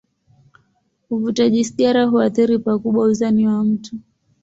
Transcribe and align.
Uvutaji 1.09 1.63
sigara 1.65 2.05
huathiri 2.05 2.59
pakubwa 2.59 3.05
uzani 3.05 3.47
wa 3.47 3.63
mtu. 3.63 3.95